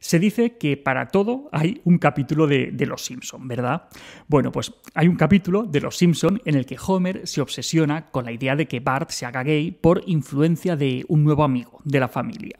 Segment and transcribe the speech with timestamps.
[0.00, 3.88] Se dice que para todo hay un capítulo de, Los Simpson, ¿verdad?
[4.26, 8.24] Bueno, pues hay un capítulo de Los Simpson en el que Homer se obsesiona con
[8.24, 12.00] la idea de que Bart se haga gay por influencia de un nuevo amigo de
[12.00, 12.58] la familia.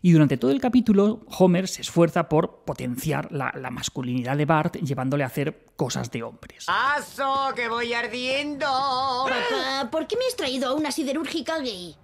[0.00, 4.76] Y durante todo el capítulo, Homer se esfuerza por potenciar la, la, masculinidad de Bart,
[4.76, 6.66] llevándole a hacer cosas de hombres.
[6.68, 8.66] ¡Aso, que voy ardiendo!
[8.66, 11.96] Papá, ¿por qué me has traído a una siderúrgica gay?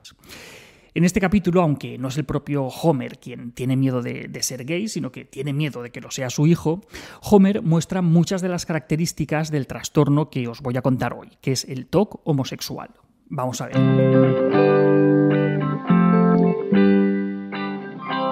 [0.97, 4.87] En este capítulo, aunque no es el propio Homer quien tiene miedo de, ser gay,
[4.87, 6.83] sino que tiene miedo de que lo sea su hijo,
[7.21, 11.51] Homer muestra muchas de las características del trastorno que os voy a contar hoy, que
[11.51, 12.91] es el TOC homosexual.
[13.29, 13.77] Vamos a ver.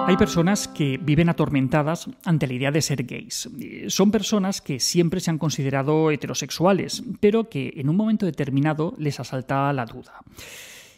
[0.07, 3.49] Hay personas que viven atormentadas ante la idea de ser gays.
[3.87, 9.19] Son personas que siempre se han considerado heterosexuales, pero que en un momento determinado les
[9.19, 10.21] asalta la duda.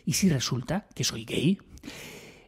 [0.05, 1.57] ¿Y si resulta que soy gay?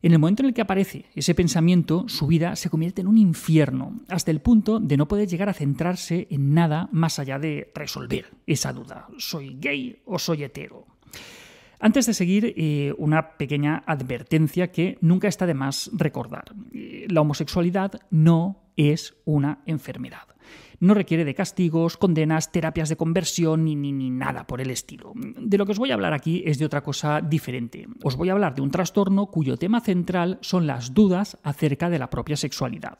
[0.01, 3.17] En el momento en el que aparece ese pensamiento, su vida se convierte en un
[3.17, 7.71] infierno, hasta el punto de no poder llegar a centrarse en nada más allá de
[7.73, 9.07] resolver esa duda.
[9.17, 10.85] ¿Soy gay o soy hetero?
[11.79, 16.53] Antes de seguir, eh, una pequeña advertencia que nunca está de más recordar.
[16.71, 20.36] Eh, la homosexualidad no es una enfermedad
[20.79, 25.13] no requiere de castigos, condenas, terapias de conversión ni, ni, ni, nada por el estilo.
[25.15, 27.87] De lo que os voy a hablar aquí es de otra cosa diferente.
[28.03, 31.99] Os voy a hablar de un trastorno cuyo tema central son las dudas acerca de
[31.99, 32.99] la propia sexualidad.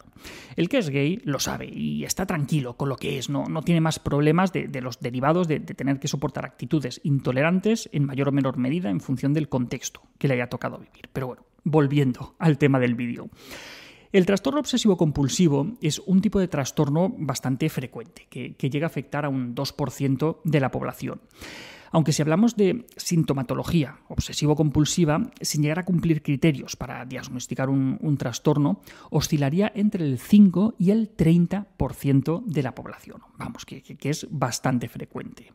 [0.55, 3.61] El que es gay lo sabe y está tranquilo con lo que es, no, no
[3.61, 8.30] tiene más problemas de, los derivados de, de tener que soportar actitudes intolerantes en mayor
[8.30, 11.09] o menor medida en función del contexto que le haya tocado vivir.
[11.14, 13.30] Pero bueno, volviendo al tema del vídeo.
[14.18, 19.26] El trastorno obsesivo compulsivo es un tipo de trastorno bastante frecuente, que, llega a afectar
[19.26, 21.22] a un 2% de la población.
[21.92, 28.82] Aunque si hablamos de sintomatología obsesivo-compulsiva, sin llegar a cumplir criterios para diagnosticar un, trastorno,
[29.12, 33.22] oscilaría entre el 5 y el 30% de la población.
[33.38, 35.54] Vamos, que es bastante frecuente.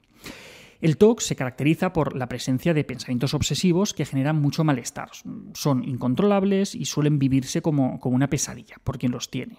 [0.83, 5.11] El TOC se caracteriza por la presencia de pensamientos obsesivos que generan mucho malestar.
[5.55, 9.59] Son incontrolables y suelen vivirse como, como una pesadilla por quien los tiene.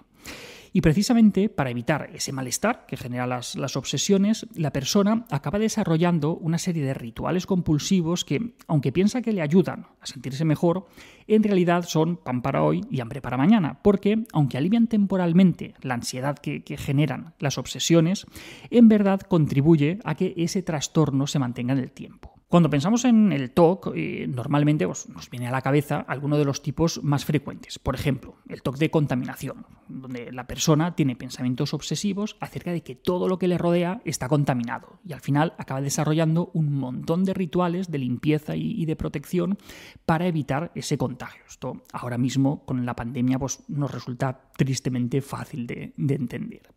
[0.76, 6.58] Y precisamente para evitar ese malestar que genera las, obsesiones, la persona acaba desarrollando una
[6.58, 10.88] serie de rituales compulsivos que, aunque piensa que le ayudan a sentirse mejor,
[11.28, 15.94] en realidad son pan para hoy y hambre para mañana, porque aunque alivian temporalmente la
[15.94, 18.26] ansiedad que, que generan las obsesiones,
[18.72, 22.33] en verdad contribuye a que ese trastorno se mantenga en el tiempo.
[22.54, 26.46] Cuando pensamos en el TOC, eh, normalmente pues, nos viene a la cabeza alguno de
[26.46, 27.80] los tipos más frecuentes.
[27.80, 32.94] Por ejemplo, el TOC de contaminación, donde la persona tiene pensamientos obsesivos acerca de que
[32.94, 37.34] todo lo que le rodea está contaminado y al final acaba desarrollando un montón de
[37.34, 39.58] rituales de limpieza y, de protección
[40.06, 41.42] para evitar ese contagio.
[41.48, 46.70] Esto ahora mismo con la pandemia pues, nos resulta tristemente fácil de entender.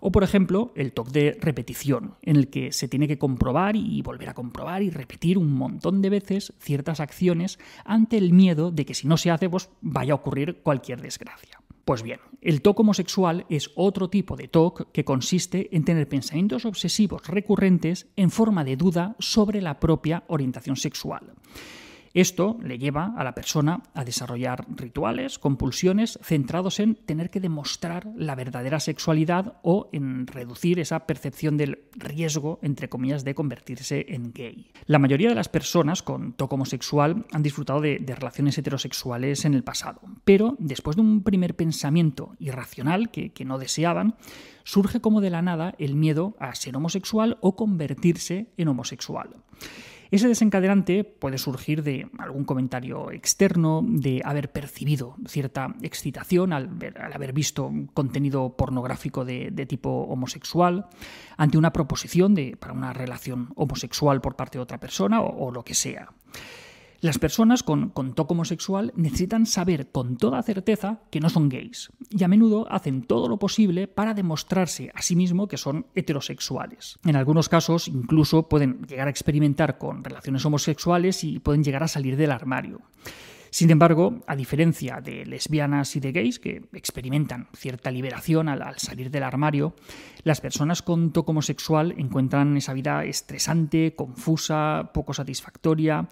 [0.00, 4.00] O, por ejemplo, el TOC de repetición, en el que se tiene que comprobar y
[4.02, 8.86] volver a comprobar y repetir un montón de veces ciertas acciones ante el miedo de
[8.86, 11.60] que si no se hace, pues vaya a ocurrir cualquier desgracia.
[11.84, 16.64] Pues bien, el TOC homosexual es otro tipo de TOC que consiste en tener pensamientos
[16.64, 21.32] obsesivos recurrentes en forma de duda sobre la propia orientación sexual.
[22.12, 28.08] Esto le lleva a la persona a desarrollar rituales, compulsiones centrados en tener que demostrar
[28.16, 34.32] la verdadera sexualidad o en reducir esa percepción del riesgo, entre comillas, de convertirse en
[34.32, 34.72] gay.
[34.86, 39.62] La mayoría de las personas con toque homosexual han disfrutado de, relaciones heterosexuales en el
[39.62, 44.16] pasado, pero después de un primer pensamiento irracional que no deseaban,
[44.64, 49.36] surge como de la nada el miedo a ser homosexual o convertirse en homosexual.
[50.10, 56.68] Ese desencadenante puede surgir de algún comentario externo, de haber percibido cierta excitación al,
[57.12, 60.86] haber visto contenido pornográfico de, tipo homosexual,
[61.36, 65.64] ante una proposición de, para una relación homosexual por parte de otra persona o lo
[65.64, 66.10] que sea.
[67.00, 71.90] Las personas con, con toque homosexual necesitan saber con toda certeza que no son gays
[72.10, 76.98] y a menudo hacen todo lo posible para demostrarse a sí mismo que son heterosexuales.
[77.04, 81.88] En algunos casos incluso pueden llegar a experimentar con relaciones homosexuales y pueden llegar a
[81.88, 82.82] salir del armario.
[83.50, 89.10] Sin embargo, a diferencia de lesbianas y de gays que experimentan cierta liberación al, salir
[89.10, 89.74] del armario,
[90.22, 96.08] las personas con toque homosexual encuentran esa vida estresante, confusa, poco satisfactoria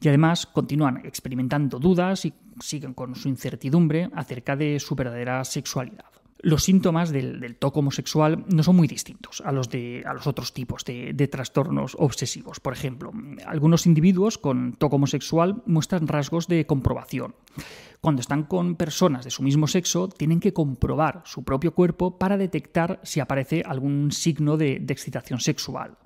[0.00, 6.19] y además continúan experimentando dudas y siguen con su incertidumbre acerca de su verdadera sexualidad.
[6.42, 10.54] Los síntomas del, TOC homosexual no son muy distintos a los de a los otros
[10.54, 12.60] tipos de, trastornos obsesivos.
[12.60, 13.12] Por ejemplo,
[13.46, 17.34] algunos individuos con TOC homosexual muestran rasgos de comprobación.
[18.00, 22.38] Cuando están con personas de su mismo sexo, tienen que comprobar su propio cuerpo para
[22.38, 25.98] detectar si aparece algún signo de, excitación sexual.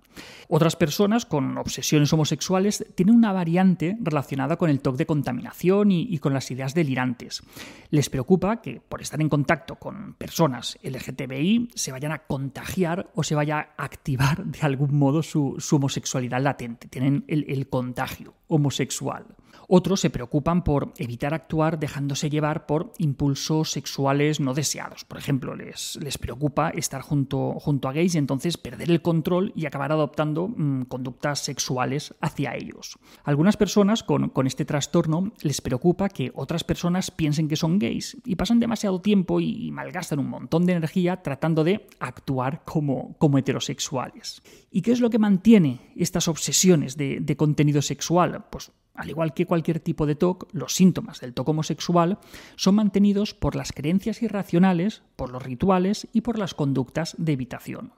[0.48, 6.18] Otras personas con obsesiones homosexuales tienen una variante relacionada con el TOC de contaminación y,
[6.18, 7.42] con las ideas delirantes.
[7.90, 13.22] Les preocupa que por estar en contacto con personas LGTBI se vayan a contagiar o
[13.22, 16.88] se vaya a activar de algún modo su, homosexualidad latente.
[16.88, 19.26] Tienen el contagio homosexual.
[19.68, 25.04] Otros se preocupan por evitar actuar dejándose llevar por impulsos sexuales no deseados.
[25.04, 29.52] Por ejemplo, les, les preocupa estar junto, junto, a gays y entonces perder el control
[29.54, 32.98] y acabar adoptando mm, conductas sexuales hacia ellos.
[33.24, 38.16] algunas personas con, con, este trastorno les preocupa que otras personas piensen que son gays
[38.24, 43.38] y pasan demasiado tiempo y, malgastan un montón de energía tratando de actuar como, como
[43.38, 44.42] heterosexuales.
[44.70, 48.44] ¿Y qué es lo que mantiene estas obsesiones de, de contenido sexual?
[48.50, 52.18] Pues al igual que cualquier tipo de TOC, los síntomas del TOC homosexual
[52.56, 57.92] son mantenidos por las creencias irracionales, por los rituales y por las conductas de evitación.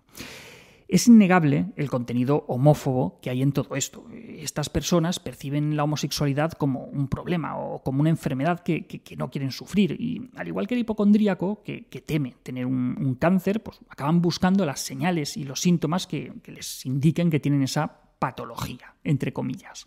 [0.88, 4.06] Es innegable el contenido homófobo que hay en todo esto.
[4.12, 9.50] Estas personas perciben la homosexualidad como un problema o como una enfermedad que, no quieren
[9.50, 10.00] sufrir.
[10.00, 14.78] Y al igual que el hipocondríaco, que, teme tener un, cáncer, pues acaban buscando las
[14.78, 19.86] señales y los síntomas que les indiquen que tienen esa patología, entre comillas.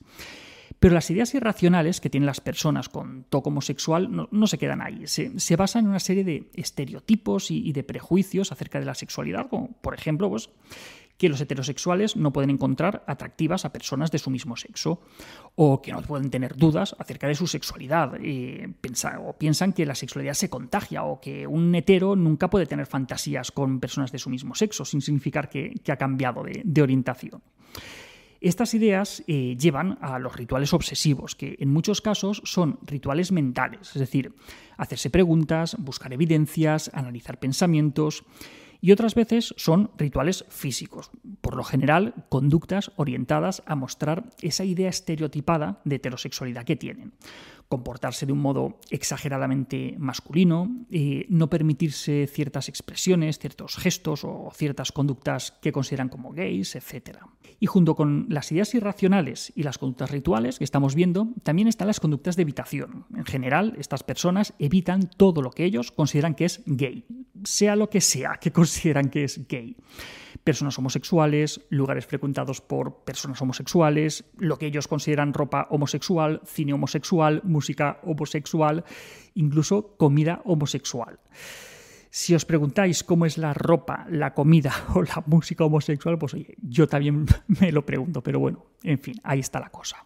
[0.80, 5.08] Pero las ideas irracionales que tienen las personas con toque homosexual no, se quedan ahí.
[5.08, 9.72] Se, basan en una serie de estereotipos y, de prejuicios acerca de la sexualidad, como
[9.82, 10.50] por ejemplo pues,
[11.18, 15.02] que los heterosexuales no pueden encontrar atractivas a personas de su mismo sexo,
[15.56, 18.74] o que no pueden tener dudas acerca de su sexualidad, eh,
[19.20, 23.52] o piensan que la sexualidad se contagia, o que un hetero nunca puede tener fantasías
[23.52, 27.42] con personas de su mismo sexo, sin significar que, ha cambiado de orientación.
[28.42, 33.90] Estas ideas eh, llevan a los rituales obsesivos, que en muchos casos son rituales mentales,
[33.94, 34.34] es decir,
[34.78, 38.24] hacerse preguntas, buscar evidencias, analizar pensamientos,
[38.82, 41.12] y otras veces son rituales físicos,
[41.42, 47.14] por lo general conductas orientadas a mostrar esa idea estereotipada de heterosexualidad que tienen
[47.70, 54.92] comportarse de un modo exageradamente masculino, y no permitirse ciertas expresiones, ciertos gestos o ciertas
[54.92, 57.20] conductas que consideran como gays, etc.
[57.60, 61.88] Y junto con las ideas irracionales y las conductas rituales que estamos viendo, también están
[61.88, 63.06] las conductas de evitación.
[63.16, 67.06] En general, estas personas evitan todo lo que ellos consideran que es gay,
[67.44, 69.76] sea lo que sea que consideran que es gay
[70.44, 77.42] personas homosexuales, lugares frecuentados por personas homosexuales, lo que ellos consideran ropa homosexual, cine homosexual,
[77.44, 78.84] música homosexual,
[79.36, 81.20] incluso comida homosexual.
[82.10, 86.56] Si os preguntáis cómo es la ropa, la comida o la música homosexual, pues oye,
[86.62, 89.98] yo también me lo pregunto, pero bueno, en fin, ahí está la cosa.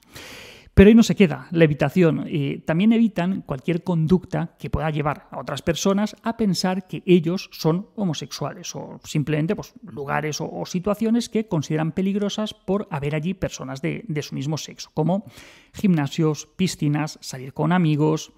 [0.74, 2.28] Pero ahí no se queda la evitación.
[2.66, 7.90] También evitan cualquier conducta que pueda llevar a otras personas a pensar que ellos son
[7.96, 14.04] homosexuales o simplemente pues, lugares o, situaciones que consideran peligrosas por haber allí personas de,
[14.08, 15.26] de su mismo sexo, como
[15.74, 18.34] gimnasios, piscinas, salir con amigos.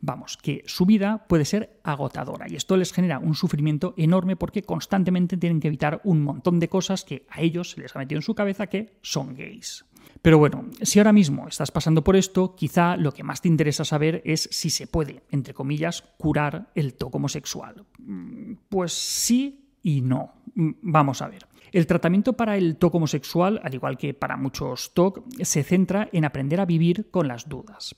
[0.00, 4.62] Vamos, que su vida puede ser agotadora y esto les genera un sufrimiento enorme porque
[4.62, 8.18] constantemente tienen que evitar un montón de cosas que a ellos se les ha metido
[8.18, 9.86] en su cabeza que son gays.
[10.22, 13.84] Pero bueno, si ahora mismo estás pasando por esto, quizá lo que más te interesa
[13.84, 17.84] saber es si se puede, entre comillas, curar el TOC homosexual.
[17.98, 20.34] Mm, pues sí y no.
[20.54, 21.46] Mm, vamos a ver.
[21.72, 26.24] El tratamiento para el TOC homosexual, al igual que para muchos TOC, se centra en
[26.24, 27.94] aprender a vivir con las dudas.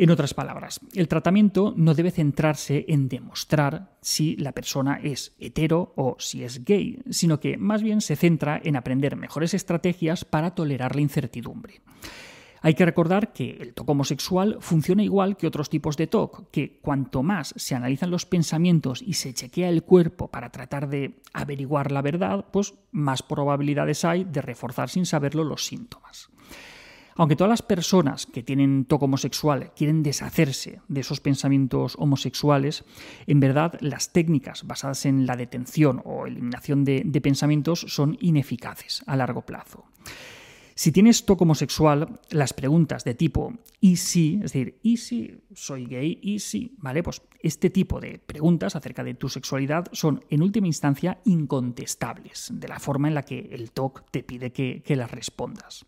[0.00, 5.92] En otras palabras, el tratamiento no debe centrarse en demostrar si la persona es hetero
[5.96, 10.54] o si es gay, sino que más bien se centra en aprender mejores estrategias para
[10.54, 11.82] tolerar la incertidumbre.
[12.60, 16.78] Hay que recordar que el TOC homosexual funciona igual que otros tipos de TOC, que
[16.80, 21.90] cuanto más se analizan los pensamientos y se chequea el cuerpo para tratar de averiguar
[21.90, 26.30] la verdad, pues más probabilidades hay de reforzar sin saberlo los síntomas.
[27.18, 32.84] Aunque todas las personas que tienen toque homosexual quieren deshacerse de esos pensamientos homosexuales,
[33.26, 39.16] en verdad las técnicas basadas en la detención o eliminación de, pensamientos son ineficaces a
[39.16, 39.84] largo plazo.
[40.76, 44.34] Si tienes toque homosexual, las preguntas de tipo ¿y si?
[44.36, 46.20] Es decir, ¿y si soy gay?
[46.22, 46.76] ¿y si?
[46.78, 47.02] ¿Vale?
[47.02, 52.68] Pues este tipo de preguntas acerca de tu sexualidad son en última instancia incontestables de
[52.68, 55.84] la forma en la que el TOC te pide que, que las respondas.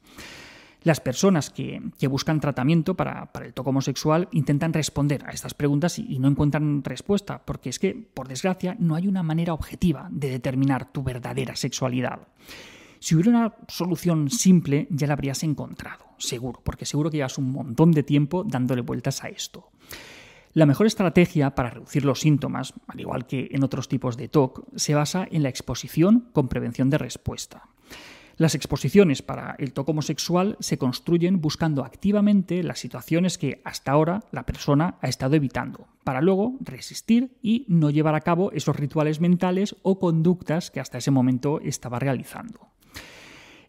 [0.83, 6.19] Las personas que, buscan tratamiento para, el toque homosexual intentan responder a estas preguntas y,
[6.19, 10.91] no encuentran respuesta, porque es que, por desgracia, no hay una manera objetiva de determinar
[10.91, 12.29] tu verdadera sexualidad.
[12.99, 17.53] Si hubiera una solución simple, ya la habrías encontrado, seguro, porque seguro que llevas un
[17.53, 19.71] montón de tiempo dándole vueltas a esto.
[20.53, 24.67] La mejor estrategia para reducir los síntomas, al igual que en otros tipos de TOC,
[24.75, 27.69] se basa en la exposición con prevención de respuesta.
[28.41, 34.21] Las exposiciones para el toque homosexual se construyen buscando activamente las situaciones que hasta ahora
[34.33, 39.21] la persona ha estado evitando, para luego resistir y no llevar a cabo esos rituales
[39.21, 42.71] mentales o conductas que hasta ese momento estaba realizando.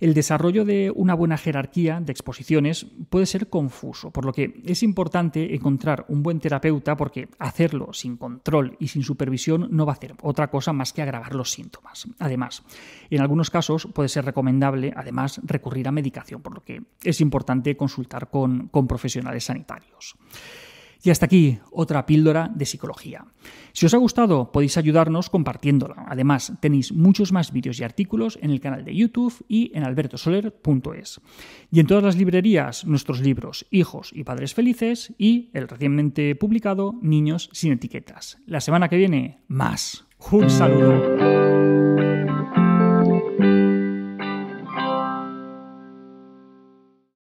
[0.01, 4.81] El desarrollo de una buena jerarquía de exposiciones puede ser confuso, por lo que es
[4.81, 9.95] importante encontrar un buen terapeuta porque hacerlo sin control y sin supervisión no va a
[9.97, 12.07] hacer otra cosa más que agravar los síntomas.
[12.17, 12.63] Además,
[13.11, 17.77] en algunos casos puede ser recomendable además recurrir a medicación, por lo que es importante
[17.77, 20.15] consultar con, con profesionales sanitarios.
[21.03, 23.25] Y hasta aquí otra píldora de psicología.
[23.73, 26.05] Si os ha gustado, podéis ayudarnos compartiéndola.
[26.07, 31.21] Además, tenéis muchos más vídeos y artículos en el canal de YouTube y en albertosoler.es.
[31.71, 36.93] Y en todas las librerías, nuestros libros Hijos y Padres Felices y el recientemente publicado
[37.01, 38.37] Niños sin etiquetas.
[38.45, 40.05] La semana que viene, más.
[40.31, 41.70] Un saludo.